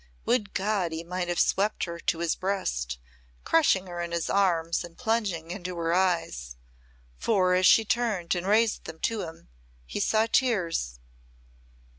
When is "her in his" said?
3.85-4.31